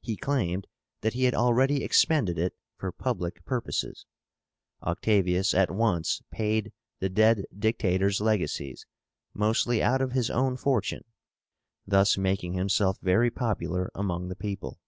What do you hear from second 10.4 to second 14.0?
fortune, thus making himself very popular